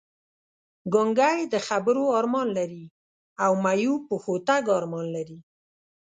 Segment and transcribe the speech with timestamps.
[0.93, 2.83] ګونګی د خبرو ارمان لري
[3.43, 5.39] او معیوب پښو تګ ارمان لري!